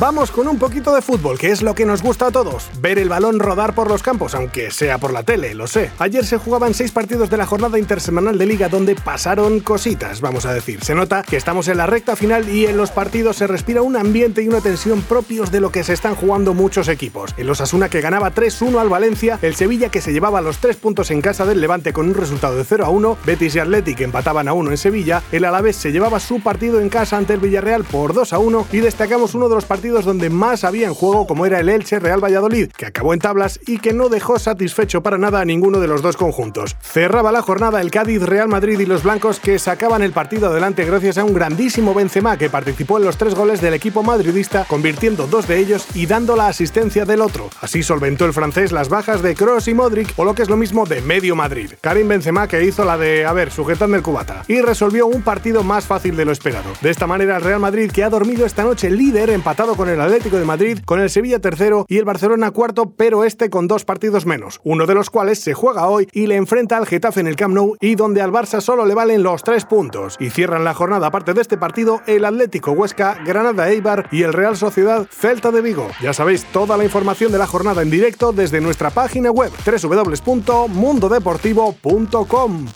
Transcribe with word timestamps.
Vamos 0.00 0.32
con 0.32 0.48
un 0.48 0.58
poquito 0.58 0.92
de 0.92 1.02
fútbol, 1.02 1.38
que 1.38 1.52
es 1.52 1.62
lo 1.62 1.76
que 1.76 1.86
nos 1.86 2.02
gusta 2.02 2.26
a 2.26 2.30
todos. 2.32 2.68
Ver 2.80 2.98
el 2.98 3.08
balón 3.08 3.38
rodar 3.38 3.76
por 3.76 3.88
los 3.88 4.02
campos, 4.02 4.34
aunque 4.34 4.72
sea 4.72 4.98
por 4.98 5.12
la 5.12 5.22
tele, 5.22 5.54
lo 5.54 5.68
sé. 5.68 5.92
Ayer 6.00 6.26
se 6.26 6.36
jugaban 6.36 6.74
seis 6.74 6.90
partidos 6.90 7.30
de 7.30 7.36
la 7.36 7.46
jornada 7.46 7.78
intersemanal 7.78 8.36
de 8.36 8.44
liga 8.44 8.68
donde 8.68 8.96
pasaron 8.96 9.60
cositas, 9.60 10.20
vamos 10.20 10.46
a 10.46 10.52
decir. 10.52 10.82
Se 10.82 10.96
nota 10.96 11.22
que 11.22 11.36
estamos 11.36 11.68
en 11.68 11.76
la 11.76 11.86
recta 11.86 12.16
final 12.16 12.48
y 12.48 12.66
en 12.66 12.76
los 12.76 12.90
partidos 12.90 13.36
se 13.36 13.46
respira 13.46 13.82
un 13.82 13.94
ambiente 13.96 14.42
y 14.42 14.48
una 14.48 14.60
tensión 14.60 15.00
propios 15.00 15.52
de 15.52 15.60
lo 15.60 15.70
que 15.70 15.84
se 15.84 15.92
están 15.92 16.16
jugando 16.16 16.54
muchos 16.54 16.88
equipos. 16.88 17.32
El 17.36 17.48
Osasuna 17.48 17.88
que 17.88 18.00
ganaba 18.00 18.34
3-1 18.34 18.80
al 18.80 18.88
Valencia, 18.88 19.38
el 19.42 19.54
Sevilla 19.54 19.90
que 19.90 20.00
se 20.00 20.12
llevaba 20.12 20.40
los 20.40 20.58
tres 20.58 20.74
puntos 20.74 21.12
en 21.12 21.20
casa 21.20 21.46
del 21.46 21.60
Levante 21.60 21.92
con 21.92 22.08
un 22.08 22.14
resultado 22.14 22.56
de 22.56 22.64
0-1, 22.64 23.16
Betis 23.24 23.54
y 23.54 23.60
Athletic 23.60 24.00
empataban 24.00 24.48
a 24.48 24.54
1 24.54 24.72
en 24.72 24.76
Sevilla, 24.76 25.22
el 25.30 25.44
Alavés 25.44 25.76
se 25.76 25.92
llevaba 25.92 26.18
su 26.18 26.40
partido 26.40 26.80
en 26.80 26.88
casa 26.88 27.16
ante 27.16 27.34
el 27.34 27.40
Villarreal 27.40 27.84
por 27.84 28.12
2-1 28.12 28.66
y 28.72 28.78
destacamos 28.78 29.36
uno 29.36 29.48
de 29.48 29.54
los 29.54 29.64
partidos 29.64 29.83
donde 29.92 30.30
más 30.30 30.64
había 30.64 30.86
en 30.86 30.94
juego, 30.94 31.26
como 31.26 31.46
era 31.46 31.60
el 31.60 31.68
Elche 31.68 31.98
Real 31.98 32.22
Valladolid, 32.22 32.70
que 32.70 32.86
acabó 32.86 33.12
en 33.12 33.20
tablas 33.20 33.60
y 33.66 33.78
que 33.78 33.92
no 33.92 34.08
dejó 34.08 34.38
satisfecho 34.38 35.02
para 35.02 35.18
nada 35.18 35.40
a 35.40 35.44
ninguno 35.44 35.80
de 35.80 35.88
los 35.88 36.02
dos 36.02 36.16
conjuntos. 36.16 36.76
Cerraba 36.80 37.32
la 37.32 37.42
jornada 37.42 37.80
el 37.80 37.90
Cádiz 37.90 38.22
Real 38.22 38.48
Madrid 38.48 38.80
y 38.80 38.86
los 38.86 39.02
blancos 39.02 39.40
que 39.40 39.58
sacaban 39.58 40.02
el 40.02 40.12
partido 40.12 40.48
adelante 40.48 40.84
gracias 40.84 41.18
a 41.18 41.24
un 41.24 41.34
grandísimo 41.34 41.94
Benzema 41.94 42.36
que 42.36 42.50
participó 42.50 42.98
en 42.98 43.04
los 43.04 43.16
tres 43.16 43.34
goles 43.34 43.60
del 43.60 43.74
equipo 43.74 44.02
madridista, 44.02 44.64
convirtiendo 44.64 45.26
dos 45.26 45.46
de 45.46 45.58
ellos 45.58 45.86
y 45.94 46.06
dando 46.06 46.36
la 46.36 46.48
asistencia 46.48 47.04
del 47.04 47.20
otro. 47.20 47.50
Así 47.60 47.82
solventó 47.82 48.24
el 48.24 48.32
francés 48.32 48.72
las 48.72 48.88
bajas 48.88 49.22
de 49.22 49.34
Kroos 49.34 49.68
y 49.68 49.74
Modric, 49.74 50.12
o 50.16 50.24
lo 50.24 50.34
que 50.34 50.42
es 50.42 50.48
lo 50.48 50.56
mismo 50.56 50.86
de 50.86 51.00
medio 51.02 51.36
Madrid. 51.36 51.72
Karim 51.80 52.08
Benzema 52.08 52.48
que 52.48 52.64
hizo 52.64 52.84
la 52.84 52.96
de, 52.96 53.26
a 53.26 53.32
ver, 53.32 53.50
sujetando 53.50 53.96
el 53.96 54.02
cubata, 54.02 54.44
y 54.48 54.60
resolvió 54.60 55.06
un 55.06 55.22
partido 55.22 55.62
más 55.62 55.84
fácil 55.86 56.16
de 56.16 56.24
lo 56.24 56.32
esperado. 56.32 56.70
De 56.80 56.90
esta 56.90 57.06
manera 57.06 57.36
el 57.36 57.42
Real 57.42 57.60
Madrid 57.60 57.90
que 57.90 58.04
ha 58.04 58.10
dormido 58.10 58.46
esta 58.46 58.64
noche 58.64 58.90
líder 58.90 59.30
empatado 59.30 59.73
con 59.76 59.88
el 59.88 60.00
Atlético 60.00 60.38
de 60.38 60.44
Madrid, 60.44 60.78
con 60.84 61.00
el 61.00 61.10
Sevilla 61.10 61.38
tercero 61.38 61.86
y 61.88 61.98
el 61.98 62.04
Barcelona 62.04 62.50
cuarto, 62.50 62.92
pero 62.96 63.24
este 63.24 63.50
con 63.50 63.68
dos 63.68 63.84
partidos 63.84 64.26
menos, 64.26 64.60
uno 64.64 64.86
de 64.86 64.94
los 64.94 65.10
cuales 65.10 65.40
se 65.40 65.54
juega 65.54 65.88
hoy 65.88 66.08
y 66.12 66.26
le 66.26 66.36
enfrenta 66.36 66.76
al 66.76 66.86
Getafe 66.86 67.20
en 67.20 67.26
el 67.26 67.36
Camp 67.36 67.54
Nou 67.54 67.76
y 67.80 67.94
donde 67.94 68.22
al 68.22 68.32
Barça 68.32 68.60
solo 68.60 68.86
le 68.86 68.94
valen 68.94 69.22
los 69.22 69.42
tres 69.42 69.64
puntos. 69.64 70.16
Y 70.20 70.30
cierran 70.30 70.64
la 70.64 70.74
jornada 70.74 71.08
aparte 71.08 71.34
de 71.34 71.40
este 71.40 71.56
partido 71.56 72.00
el 72.06 72.24
Atlético 72.24 72.72
Huesca, 72.72 73.18
Granada 73.24 73.70
Eibar 73.70 74.08
y 74.10 74.22
el 74.22 74.32
Real 74.32 74.56
Sociedad 74.56 75.06
Celta 75.10 75.50
de 75.50 75.60
Vigo. 75.60 75.88
Ya 76.02 76.12
sabéis 76.12 76.44
toda 76.46 76.76
la 76.76 76.84
información 76.84 77.32
de 77.32 77.38
la 77.38 77.46
jornada 77.46 77.82
en 77.82 77.90
directo 77.90 78.32
desde 78.32 78.60
nuestra 78.60 78.90
página 78.90 79.30
web 79.30 79.52
www.mundodeportivo.com. 79.66 82.66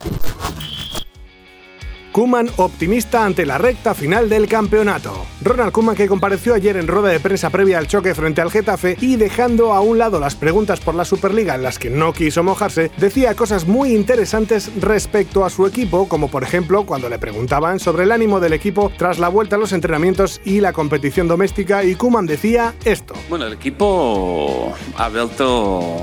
Kuman 2.18 2.50
optimista 2.56 3.24
ante 3.24 3.46
la 3.46 3.58
recta 3.58 3.94
final 3.94 4.28
del 4.28 4.48
campeonato. 4.48 5.24
Ronald 5.40 5.70
Kuman 5.70 5.94
que 5.94 6.08
compareció 6.08 6.52
ayer 6.52 6.76
en 6.76 6.88
rueda 6.88 7.10
de 7.10 7.20
prensa 7.20 7.48
previa 7.48 7.78
al 7.78 7.86
choque 7.86 8.12
frente 8.12 8.40
al 8.40 8.50
Getafe 8.50 8.96
y 9.00 9.14
dejando 9.14 9.72
a 9.72 9.80
un 9.82 9.98
lado 9.98 10.18
las 10.18 10.34
preguntas 10.34 10.80
por 10.80 10.96
la 10.96 11.04
Superliga 11.04 11.54
en 11.54 11.62
las 11.62 11.78
que 11.78 11.90
no 11.90 12.12
quiso 12.12 12.42
mojarse, 12.42 12.90
decía 12.96 13.36
cosas 13.36 13.68
muy 13.68 13.94
interesantes 13.94 14.68
respecto 14.80 15.44
a 15.44 15.50
su 15.50 15.64
equipo, 15.64 16.08
como 16.08 16.26
por 16.28 16.42
ejemplo 16.42 16.84
cuando 16.86 17.08
le 17.08 17.20
preguntaban 17.20 17.78
sobre 17.78 18.02
el 18.02 18.10
ánimo 18.10 18.40
del 18.40 18.52
equipo 18.52 18.90
tras 18.98 19.20
la 19.20 19.28
vuelta 19.28 19.54
a 19.54 19.60
los 19.60 19.72
entrenamientos 19.72 20.40
y 20.44 20.60
la 20.60 20.72
competición 20.72 21.28
doméstica 21.28 21.84
y 21.84 21.94
Kuman 21.94 22.26
decía 22.26 22.74
esto. 22.84 23.14
Bueno, 23.28 23.46
el 23.46 23.52
equipo 23.52 24.74
ha 24.96 25.08
vuelto 25.08 26.02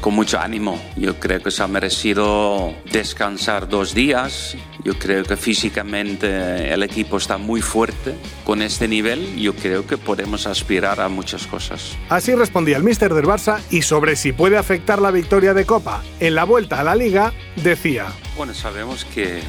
con 0.00 0.14
mucho 0.14 0.38
ánimo. 0.38 0.80
Yo 0.96 1.18
creo 1.18 1.42
que 1.42 1.50
se 1.50 1.62
ha 1.62 1.66
merecido 1.66 2.74
descansar 2.90 3.68
dos 3.68 3.94
días. 3.94 4.56
Yo 4.84 4.98
creo 4.98 5.24
que 5.24 5.36
físicamente 5.36 6.72
el 6.72 6.82
equipo 6.82 7.16
está 7.16 7.38
muy 7.38 7.60
fuerte. 7.60 8.14
Con 8.44 8.62
este 8.62 8.88
nivel 8.88 9.36
yo 9.36 9.54
creo 9.54 9.86
que 9.86 9.96
podemos 9.96 10.46
aspirar 10.46 11.00
a 11.00 11.08
muchas 11.08 11.46
cosas. 11.46 11.96
Así 12.08 12.34
respondía 12.34 12.76
el 12.76 12.84
míster 12.84 13.12
del 13.14 13.24
Barça 13.24 13.60
y 13.70 13.82
sobre 13.82 14.16
si 14.16 14.32
puede 14.32 14.56
afectar 14.56 15.00
la 15.00 15.10
victoria 15.10 15.54
de 15.54 15.64
Copa 15.64 16.02
en 16.20 16.34
la 16.34 16.44
vuelta 16.44 16.80
a 16.80 16.84
la 16.84 16.94
liga, 16.94 17.32
decía. 17.56 18.06
Bueno, 18.36 18.54
sabemos 18.54 19.04
que, 19.04 19.40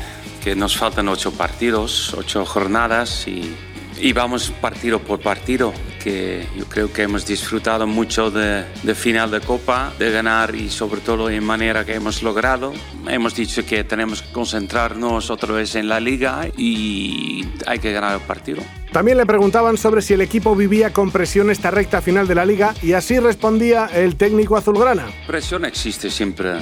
que 0.44 0.56
nos 0.56 0.78
faltan 0.78 1.08
ocho 1.08 1.32
partidos, 1.32 2.14
ocho 2.14 2.46
jornadas 2.46 3.28
y 3.28 3.56
y 4.02 4.14
vamos 4.14 4.52
partido 4.62 5.00
por 5.00 5.20
partido, 5.20 5.74
que 6.00 6.48
yo 6.58 6.66
creo 6.66 6.92
que 6.92 7.04
hemos 7.04 7.26
disfrutado 7.26 7.86
mucho 7.86 8.32
de, 8.32 8.66
de, 8.84 8.96
final 8.96 9.30
de 9.30 9.42
Copa, 9.42 9.94
de 10.00 10.12
ganar 10.12 10.56
y 10.56 10.70
sobre 10.70 11.02
todo 11.02 11.30
en 11.30 11.44
manera 11.44 11.86
que 11.86 11.94
hemos 11.94 12.24
logrado. 12.24 12.74
Hemos 13.08 13.36
dicho 13.36 13.66
que 13.66 13.84
tenemos 13.84 14.22
que 14.22 14.32
concentrarnos 14.32 15.30
otra 15.30 15.54
vez 15.54 15.76
en 15.76 15.88
la 15.88 16.00
liga 16.00 16.48
y 16.58 17.46
hay 17.68 17.80
que 17.80 17.92
ganar 17.92 18.16
el 18.16 18.22
partido. 18.22 18.64
También 18.92 19.18
le 19.18 19.26
preguntaban 19.26 19.78
sobre 19.78 20.02
si 20.02 20.16
el 20.16 20.22
equipo 20.22 20.56
vivía 20.56 20.92
con 20.92 21.12
presión 21.12 21.52
esta 21.52 21.70
recta 21.70 22.02
final 22.02 22.28
de 22.28 22.34
la 22.34 22.44
liga 22.44 22.74
y 22.82 22.94
así 22.94 23.20
respondía 23.20 23.86
el 23.86 24.16
técnico 24.16 24.58
azulgrana. 24.58 25.06
Presión 25.28 25.64
existe 25.66 26.10
siempre 26.10 26.54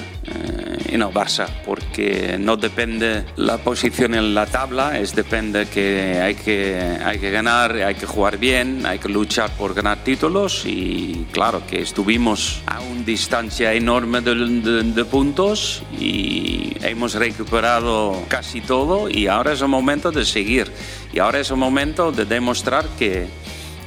en 0.86 1.02
el 1.02 1.10
Barça 1.10 1.48
porque 1.66 2.38
no 2.40 2.58
depende 2.58 3.26
la 3.36 3.58
posición 3.58 4.14
en 4.14 4.34
la 4.34 4.46
tabla, 4.46 5.00
es 5.00 5.16
depende 5.16 5.68
que 5.68 6.20
hay 6.22 6.36
que, 6.36 6.98
hay 7.04 7.20
que 7.20 7.32
ganar, 7.32 7.74
hay 7.76 7.96
que 7.96 8.06
jugar 8.06 8.38
bien, 8.38 8.86
hay 8.86 9.00
que 9.00 9.10
luchar 9.10 9.52
por 9.52 9.74
ganar 9.74 10.04
títulos 10.04 10.64
y 10.66 11.26
claro 11.32 11.62
que 11.68 11.82
estuvimos 11.82 12.62
a 12.66 12.80
una 12.80 13.04
distancia 13.04 13.74
enorme 13.74 14.22
de, 14.22 14.36
de, 14.36 14.84
de 14.84 15.06
puntos 15.06 15.84
y 16.00 16.76
hemos 16.82 17.14
recuperado 17.16 18.24
casi 18.28 18.62
todo 18.62 19.10
y 19.10 19.28
ahora 19.28 19.54
es 19.54 19.62
el 19.62 19.68
momento 19.68 20.12
de 20.12 20.26
seguir 20.26 20.72
y 21.14 21.20
ahora 21.20 21.40
es 21.40 21.50
el 21.52 21.58
momento 21.58 22.12
de 22.12 22.26
demostrar 22.26 22.86
que, 22.98 23.28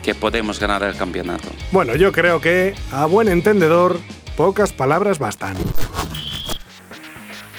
que 0.02 0.14
podemos 0.14 0.58
ganar 0.58 0.82
el 0.82 0.96
campeonato. 0.96 1.48
Bueno, 1.72 1.94
yo 1.96 2.12
creo 2.12 2.40
que 2.40 2.74
a 2.90 3.06
buen 3.06 3.28
entendedor 3.28 3.98
pocas 4.36 4.72
palabras 4.72 5.18
bastan. 5.18 5.56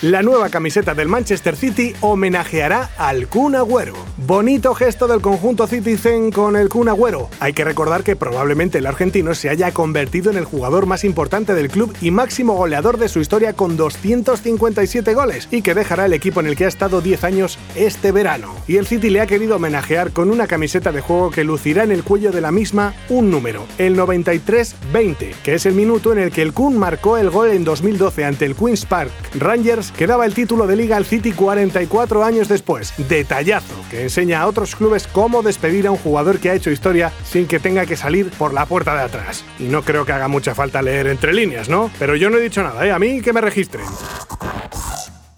La 0.01 0.23
nueva 0.23 0.50
camiseta 0.50 0.95
del 0.95 1.07
Manchester 1.07 1.56
City 1.56 1.94
homenajeará 2.01 2.89
al 2.97 3.28
Kun 3.28 3.56
Agüero. 3.56 3.94
Bonito 4.17 4.73
gesto 4.73 5.07
del 5.07 5.22
conjunto 5.22 5.67
Citizen 5.67 6.31
con 6.31 6.56
el 6.56 6.69
Kun 6.69 6.89
Agüero. 6.89 7.29
Hay 7.39 7.53
que 7.53 7.63
recordar 7.63 8.03
que 8.03 8.16
probablemente 8.16 8.79
el 8.79 8.88
argentino 8.88 9.35
se 9.35 9.50
haya 9.50 9.72
convertido 9.72 10.31
en 10.31 10.38
el 10.38 10.45
jugador 10.45 10.88
más 10.88 11.03
importante 11.03 11.53
del 11.53 11.69
club 11.69 11.95
y 12.01 12.09
máximo 12.09 12.56
goleador 12.56 12.97
de 12.97 13.09
su 13.09 13.19
historia 13.19 13.53
con 13.53 13.78
257 13.78 15.13
goles 15.13 15.47
y 15.51 15.61
que 15.61 15.75
dejará 15.75 16.07
el 16.07 16.13
equipo 16.13 16.40
en 16.40 16.47
el 16.47 16.56
que 16.56 16.66
ha 16.66 16.69
estado 16.69 17.01
10 17.01 17.23
años 17.23 17.59
este 17.75 18.11
verano. 18.11 18.56
Y 18.67 18.78
el 18.78 18.88
City 18.88 19.11
le 19.11 19.22
ha 19.22 19.28
querido 19.28 19.57
homenajear 19.57 20.13
con 20.13 20.31
una 20.31 20.47
camiseta 20.47 20.91
de 20.91 21.01
juego 21.01 21.29
que 21.29 21.44
lucirá 21.44 21.84
en 21.84 21.91
el 21.91 22.03
cuello 22.03 22.31
de 22.31 22.41
la 22.41 22.51
misma 22.51 22.95
un 23.09 23.29
número, 23.29 23.67
el 23.78 23.95
93-20, 23.95 25.35
que 25.44 25.53
es 25.53 25.67
el 25.67 25.75
minuto 25.75 26.11
en 26.11 26.17
el 26.17 26.31
que 26.31 26.41
el 26.41 26.53
Kun 26.53 26.75
marcó 26.75 27.19
el 27.19 27.29
gol 27.29 27.51
en 27.51 27.63
2012 27.63 28.25
ante 28.25 28.45
el 28.45 28.56
Queen's 28.56 28.88
Park 28.88 29.11
Rangers 29.35 29.91
que 29.97 30.07
daba 30.07 30.25
el 30.25 30.34
título 30.34 30.68
de 30.68 30.75
liga 30.75 30.97
al 30.97 31.06
City 31.06 31.31
44 31.31 32.24
años 32.24 32.47
después. 32.47 32.94
Detallazo, 32.97 33.75
que 33.90 34.03
enseña 34.03 34.41
a 34.41 34.47
otros 34.47 34.75
clubes 34.75 35.07
cómo 35.07 35.41
despedir 35.41 35.88
a 35.88 35.91
un 35.91 35.97
jugador 35.97 36.40
que 36.40 36.50
ha 36.50 36.56
hecho 36.56 36.72
historia 36.72 37.12
sin 37.24 37.47
que 37.47 37.59
tenga 37.59 37.85
que 37.85 37.97
salir 37.97 38.29
por 38.31 38.53
la 38.53 38.66
puerta 38.66 38.96
de 38.96 39.02
atrás. 39.02 39.44
Y 39.59 39.63
no 39.63 39.84
creo 39.84 40.06
que 40.06 40.12
haga 40.13 40.28
mucha 40.28 40.56
falta 40.56 40.81
leer 40.81 41.07
entre 41.07 41.34
líneas, 41.34 41.69
¿no? 41.69 41.91
Pero 42.00 42.16
yo 42.16 42.29
no 42.29 42.38
he 42.38 42.41
dicho 42.41 42.63
nada, 42.63 42.85
¿eh? 42.85 42.91
A 42.91 43.00
mí 43.00 43.22
que 43.22 43.34
me 43.34 43.41
registren. 43.41 43.85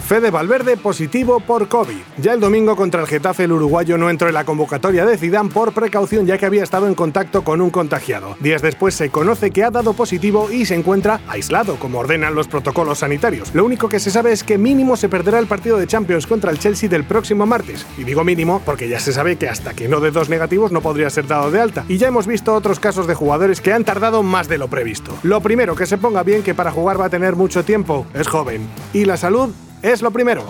Fede 0.05 0.31
Valverde 0.31 0.75
positivo 0.75 1.39
por 1.39 1.69
COVID. 1.69 1.97
Ya 2.17 2.33
el 2.33 2.41
domingo 2.41 2.75
contra 2.75 2.99
el 2.99 3.07
Getafe 3.07 3.45
el 3.45 3.53
uruguayo 3.53 3.97
no 3.97 4.09
entró 4.09 4.27
en 4.27 4.33
la 4.33 4.43
convocatoria 4.43 5.05
de 5.05 5.17
Zidane 5.17 5.49
por 5.49 5.73
precaución 5.73 6.25
ya 6.25 6.37
que 6.37 6.45
había 6.45 6.61
estado 6.61 6.87
en 6.87 6.93
contacto 6.93 7.45
con 7.45 7.61
un 7.61 7.69
contagiado. 7.69 8.35
Días 8.41 8.61
después 8.61 8.95
se 8.95 9.09
conoce 9.09 9.51
que 9.51 9.63
ha 9.63 9.71
dado 9.71 9.93
positivo 9.93 10.51
y 10.51 10.65
se 10.65 10.75
encuentra 10.75 11.21
aislado 11.27 11.77
como 11.77 11.99
ordenan 11.99 12.35
los 12.35 12.49
protocolos 12.49 12.99
sanitarios. 12.99 13.55
Lo 13.55 13.63
único 13.63 13.87
que 13.87 14.01
se 14.01 14.11
sabe 14.11 14.33
es 14.33 14.43
que 14.43 14.57
mínimo 14.57 14.97
se 14.97 15.07
perderá 15.07 15.39
el 15.39 15.47
partido 15.47 15.77
de 15.77 15.87
Champions 15.87 16.27
contra 16.27 16.51
el 16.51 16.59
Chelsea 16.59 16.89
del 16.89 17.05
próximo 17.05 17.45
martes. 17.45 17.85
Y 17.97 18.03
digo 18.03 18.25
mínimo 18.25 18.61
porque 18.65 18.89
ya 18.89 18.99
se 18.99 19.13
sabe 19.13 19.37
que 19.37 19.47
hasta 19.47 19.73
que 19.73 19.87
no 19.87 20.01
dé 20.01 20.11
dos 20.11 20.27
negativos 20.27 20.73
no 20.73 20.81
podría 20.81 21.09
ser 21.09 21.27
dado 21.27 21.49
de 21.49 21.61
alta. 21.61 21.85
Y 21.87 21.97
ya 21.97 22.09
hemos 22.09 22.27
visto 22.27 22.53
otros 22.53 22.81
casos 22.81 23.07
de 23.07 23.15
jugadores 23.15 23.61
que 23.61 23.71
han 23.71 23.85
tardado 23.85 24.21
más 24.21 24.49
de 24.49 24.57
lo 24.57 24.67
previsto. 24.67 25.17
Lo 25.23 25.39
primero 25.39 25.75
que 25.75 25.85
se 25.85 25.97
ponga 25.97 26.23
bien 26.23 26.43
que 26.43 26.53
para 26.53 26.71
jugar 26.71 26.99
va 26.99 27.05
a 27.05 27.09
tener 27.09 27.37
mucho 27.37 27.63
tiempo. 27.63 28.05
Es 28.13 28.27
joven. 28.27 28.67
Y 28.91 29.05
la 29.05 29.15
salud 29.15 29.53
es 29.83 30.01
lo 30.01 30.09
primero. 30.11 30.43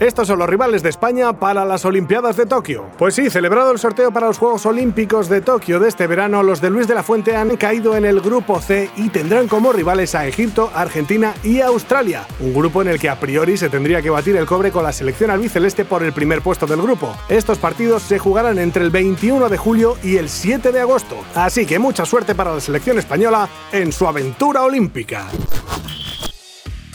Estos 0.00 0.28
son 0.28 0.38
los 0.38 0.48
rivales 0.48 0.84
de 0.84 0.90
España 0.90 1.32
para 1.40 1.64
las 1.64 1.84
Olimpiadas 1.84 2.36
de 2.36 2.46
Tokio. 2.46 2.86
Pues 2.98 3.16
sí, 3.16 3.30
celebrado 3.30 3.72
el 3.72 3.80
sorteo 3.80 4.12
para 4.12 4.28
los 4.28 4.38
Juegos 4.38 4.64
Olímpicos 4.64 5.28
de 5.28 5.40
Tokio 5.40 5.80
de 5.80 5.88
este 5.88 6.06
verano, 6.06 6.44
los 6.44 6.60
de 6.60 6.70
Luis 6.70 6.86
de 6.86 6.94
la 6.94 7.02
Fuente 7.02 7.34
han 7.34 7.56
caído 7.56 7.96
en 7.96 8.04
el 8.04 8.20
grupo 8.20 8.60
C 8.60 8.90
y 8.94 9.08
tendrán 9.08 9.48
como 9.48 9.72
rivales 9.72 10.14
a 10.14 10.24
Egipto, 10.28 10.70
Argentina 10.72 11.34
y 11.42 11.62
Australia. 11.62 12.28
Un 12.38 12.54
grupo 12.54 12.80
en 12.80 12.88
el 12.88 13.00
que 13.00 13.08
a 13.08 13.18
priori 13.18 13.56
se 13.56 13.70
tendría 13.70 14.00
que 14.00 14.10
batir 14.10 14.36
el 14.36 14.46
cobre 14.46 14.70
con 14.70 14.84
la 14.84 14.92
selección 14.92 15.32
albiceleste 15.32 15.84
por 15.84 16.04
el 16.04 16.12
primer 16.12 16.42
puesto 16.42 16.64
del 16.64 16.80
grupo. 16.80 17.16
Estos 17.28 17.58
partidos 17.58 18.04
se 18.04 18.20
jugarán 18.20 18.60
entre 18.60 18.84
el 18.84 18.90
21 18.90 19.48
de 19.48 19.58
julio 19.58 19.96
y 20.04 20.16
el 20.16 20.28
7 20.28 20.70
de 20.70 20.80
agosto. 20.80 21.16
Así 21.34 21.66
que 21.66 21.80
mucha 21.80 22.06
suerte 22.06 22.36
para 22.36 22.54
la 22.54 22.60
selección 22.60 23.00
española 23.00 23.48
en 23.72 23.90
su 23.90 24.06
aventura 24.06 24.62
olímpica. 24.62 25.26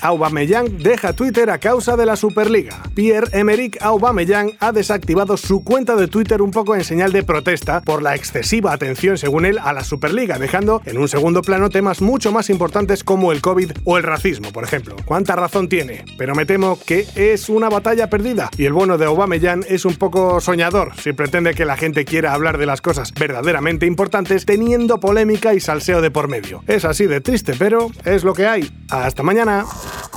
Aubameyang 0.03 0.79
deja 0.79 1.13
Twitter 1.13 1.50
a 1.50 1.59
causa 1.59 1.95
de 1.95 2.05
la 2.05 2.17
Superliga. 2.17 2.83
Pierre-Emerick 2.94 3.81
Aubameyang 3.81 4.51
ha 4.59 4.73
desactivado 4.73 5.38
su 5.38 5.63
cuenta 5.63 5.95
de 5.95 6.09
Twitter 6.09 6.41
un 6.41 6.51
poco 6.51 6.75
en 6.75 6.83
señal 6.83 7.13
de 7.13 7.23
protesta 7.23 7.79
por 7.79 8.03
la 8.03 8.13
excesiva 8.13 8.73
atención, 8.73 9.17
según 9.17 9.45
él, 9.45 9.57
a 9.63 9.71
la 9.71 9.85
Superliga, 9.85 10.38
dejando 10.38 10.81
en 10.83 10.97
un 10.97 11.07
segundo 11.07 11.41
plano 11.41 11.69
temas 11.69 12.01
mucho 12.01 12.33
más 12.33 12.50
importantes 12.50 13.05
como 13.05 13.31
el 13.31 13.39
COVID 13.39 13.71
o 13.85 13.97
el 13.97 14.03
racismo, 14.03 14.51
por 14.51 14.65
ejemplo. 14.65 14.97
¿Cuánta 15.05 15.38
razón 15.38 15.69
tiene? 15.69 16.03
Pero 16.17 16.35
me 16.35 16.45
temo 16.45 16.77
que 16.85 17.07
es 17.15 17.47
una 17.47 17.69
batalla 17.69 18.09
perdida 18.09 18.50
y 18.57 18.65
el 18.65 18.73
bueno 18.73 18.97
de 18.97 19.05
Aubameyang 19.05 19.63
es 19.69 19.85
un 19.85 19.95
poco 19.95 20.41
soñador 20.41 20.91
si 20.97 21.13
pretende 21.13 21.53
que 21.53 21.63
la 21.63 21.77
gente 21.77 22.03
quiera 22.03 22.33
hablar 22.33 22.57
de 22.57 22.65
las 22.65 22.81
cosas 22.81 23.13
verdaderamente 23.13 23.85
importantes 23.85 24.45
teniendo 24.45 25.00
polémica 25.00 25.53
y 25.53 25.61
salseo 25.61 26.01
de 26.01 26.11
por 26.11 26.27
medio. 26.27 26.61
Es 26.67 26.83
así 26.83 27.07
de 27.07 27.21
triste, 27.21 27.53
pero 27.57 27.89
es 28.03 28.25
lo 28.25 28.33
que 28.33 28.47
hay. 28.47 28.69
Hasta 28.89 29.23
mañana. 29.23 29.65